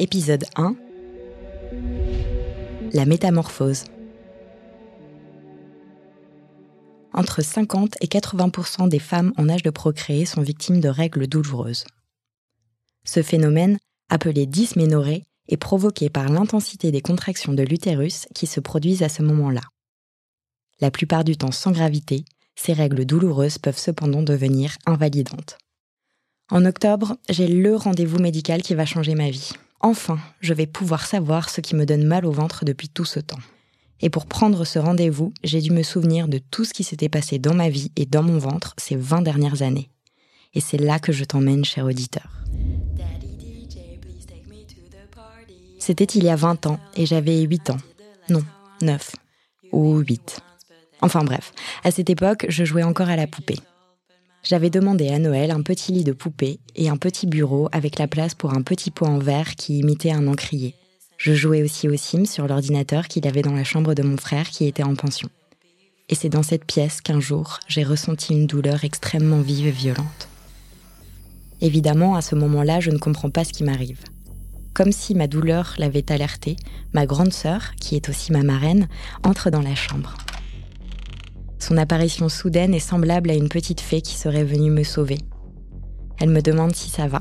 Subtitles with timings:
[0.00, 0.76] Épisode 1
[2.94, 3.84] La métamorphose.
[7.12, 11.84] Entre 50 et 80% des femmes en âge de procréer sont victimes de règles douloureuses.
[13.04, 13.76] Ce phénomène,
[14.08, 19.22] appelé dysménorrhée, est provoqué par l'intensité des contractions de l'utérus qui se produisent à ce
[19.22, 19.60] moment-là.
[20.80, 22.24] La plupart du temps sans gravité,
[22.56, 25.58] ces règles douloureuses peuvent cependant devenir invalidantes.
[26.50, 29.50] En octobre, j'ai le rendez-vous médical qui va changer ma vie.
[29.80, 33.18] Enfin, je vais pouvoir savoir ce qui me donne mal au ventre depuis tout ce
[33.18, 33.38] temps.
[34.02, 37.38] Et pour prendre ce rendez-vous, j'ai dû me souvenir de tout ce qui s'était passé
[37.38, 39.90] dans ma vie et dans mon ventre ces 20 dernières années.
[40.54, 42.28] Et c'est là que je t'emmène, cher auditeur.
[45.78, 47.78] C'était il y a 20 ans et j'avais 8 ans.
[48.28, 48.44] Non,
[48.82, 49.12] 9
[49.72, 50.40] ou 8.
[51.00, 51.52] Enfin bref,
[51.84, 53.58] à cette époque, je jouais encore à la poupée.
[54.42, 58.08] J'avais demandé à Noël un petit lit de poupée et un petit bureau avec la
[58.08, 60.74] place pour un petit pot en verre qui imitait un encrier.
[61.18, 64.48] Je jouais aussi au Sims sur l'ordinateur qu'il avait dans la chambre de mon frère
[64.48, 65.28] qui était en pension.
[66.08, 70.28] Et c'est dans cette pièce qu'un jour, j'ai ressenti une douleur extrêmement vive et violente.
[71.60, 74.02] Évidemment, à ce moment-là, je ne comprends pas ce qui m'arrive.
[74.72, 76.56] Comme si ma douleur l'avait alertée,
[76.94, 78.88] ma grande sœur, qui est aussi ma marraine,
[79.22, 80.16] entre dans la chambre.
[81.70, 85.18] Son apparition soudaine est semblable à une petite fée qui serait venue me sauver.
[86.18, 87.20] Elle me demande si ça va.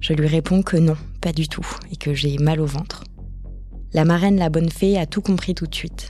[0.00, 3.04] Je lui réponds que non, pas du tout, et que j'ai mal au ventre.
[3.92, 6.08] La marraine, la bonne fée, a tout compris tout de suite.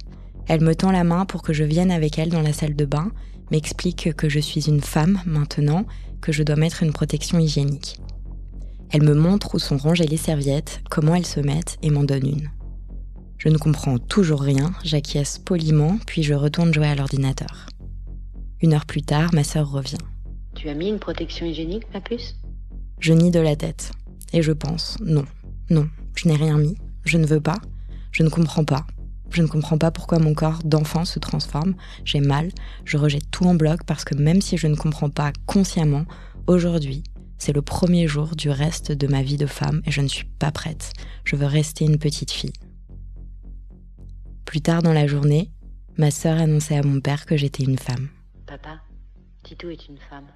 [0.49, 2.87] Elle me tend la main pour que je vienne avec elle dans la salle de
[2.87, 3.13] bain,
[3.51, 5.85] m'explique que je suis une femme maintenant,
[6.23, 8.01] que je dois mettre une protection hygiénique.
[8.91, 12.27] Elle me montre où sont rangées les serviettes, comment elles se mettent et m'en donne
[12.27, 12.51] une.
[13.41, 17.69] Je ne comprends toujours rien, j'acquiesce poliment, puis je retourne jouer à l'ordinateur.
[18.61, 19.97] Une heure plus tard, ma sœur revient.
[20.55, 22.37] Tu as mis une protection hygiénique, ma puce?
[22.99, 23.93] Je nie de la tête.
[24.35, 25.25] Et je pense, non,
[25.71, 27.57] non, je n'ai rien mis, je ne veux pas,
[28.13, 28.87] je ne comprends pas.
[29.31, 32.51] Je ne comprends pas pourquoi mon corps d'enfant se transforme, j'ai mal,
[32.85, 36.05] je rejette tout en bloc parce que même si je ne comprends pas consciemment,
[36.47, 37.05] aujourd'hui,
[37.39, 40.27] c'est le premier jour du reste de ma vie de femme et je ne suis
[40.27, 40.93] pas prête.
[41.25, 42.53] Je veux rester une petite fille.
[44.51, 45.49] Plus tard dans la journée,
[45.97, 48.09] ma sœur annonçait à mon père que j'étais une femme.
[48.49, 48.81] Papa,
[49.45, 50.27] Titou est une femme.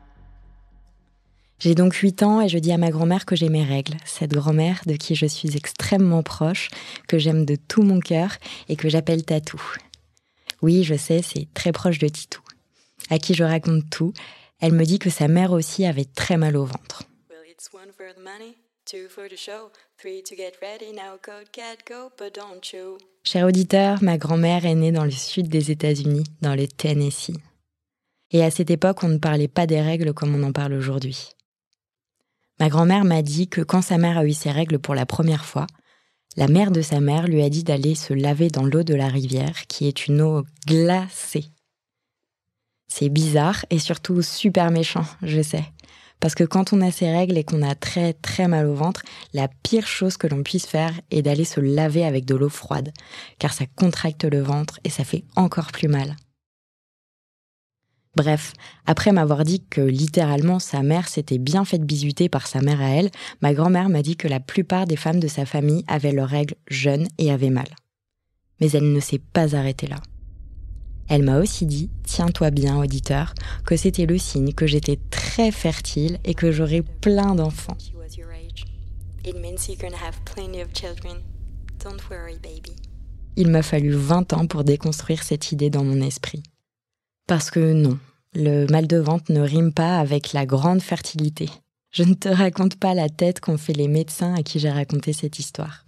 [1.59, 4.31] J'ai donc 8 ans et je dis à ma grand-mère que j'ai mes règles, cette
[4.31, 6.69] grand-mère de qui je suis extrêmement proche,
[7.09, 8.37] que j'aime de tout mon cœur
[8.69, 9.61] et que j'appelle Tatou.
[10.63, 12.41] Oui, je sais, c'est très proche de Titou,
[13.11, 14.13] à qui je raconte tout.
[14.61, 17.03] Elle me dit que sa mère aussi avait très mal au ventre.
[23.27, 27.33] Cher auditeur, ma grand-mère est née dans le sud des États-Unis, dans le Tennessee.
[28.31, 31.31] Et à cette époque, on ne parlait pas des règles comme on en parle aujourd'hui.
[32.61, 35.47] Ma grand-mère m'a dit que quand sa mère a eu ses règles pour la première
[35.47, 35.67] fois,
[36.37, 39.09] la mère de sa mère lui a dit d'aller se laver dans l'eau de la
[39.09, 41.47] rivière, qui est une eau glacée.
[42.89, 45.65] C'est bizarre et surtout super méchant, je sais.
[46.21, 49.03] Parce que quand on a ses règles et qu'on a très très mal au ventre,
[49.33, 52.93] la pire chose que l'on puisse faire est d'aller se laver avec de l'eau froide,
[53.39, 56.17] car ça contracte le ventre et ça fait encore plus mal.
[58.17, 58.53] Bref,
[58.87, 62.91] après m'avoir dit que littéralement sa mère s'était bien faite bisuter par sa mère à
[62.91, 63.11] elle,
[63.43, 66.55] ma grand-mère m'a dit que la plupart des femmes de sa famille avaient leurs règles
[66.69, 67.67] jeunes et avaient mal.
[68.61, 69.97] Mais elle ne s'est pas arrêtée là.
[71.09, 73.35] Elle m'a aussi dit, tiens-toi bien auditeur,
[73.67, 77.77] que c'était le signe que j'étais très fertile et que j'aurais plein d'enfants.
[83.37, 86.43] Il m'a fallu 20 ans pour déconstruire cette idée dans mon esprit.
[87.27, 87.99] Parce que non,
[88.35, 91.49] le mal de ventre ne rime pas avec la grande fertilité.
[91.91, 95.13] Je ne te raconte pas la tête qu'ont fait les médecins à qui j'ai raconté
[95.13, 95.85] cette histoire.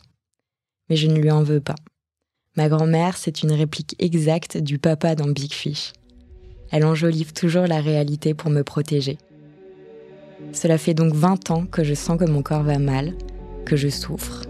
[0.89, 1.75] Mais je ne lui en veux pas.
[2.57, 5.93] Ma grand-mère, c'est une réplique exacte du papa dans Big Fish.
[6.71, 9.19] Elle enjolive toujours la réalité pour me protéger.
[10.53, 13.13] Cela fait donc 20 ans que je sens que mon corps va mal,
[13.67, 14.45] que je souffre,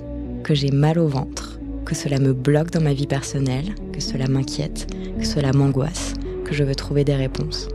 [0.45, 4.29] que j'ai mal au ventre, que cela me bloque dans ma vie personnelle, que cela
[4.29, 4.87] m'inquiète,
[5.19, 6.15] que cela m'angoisse,
[6.45, 7.67] que je veux trouver des réponses.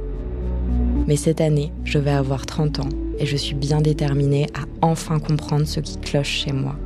[1.07, 2.89] Mais cette année, je vais avoir 30 ans
[3.19, 6.77] et je suis bien déterminée à enfin comprendre ce qui cloche chez moi.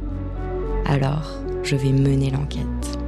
[0.87, 3.04] Alors, je vais mener l'enquête.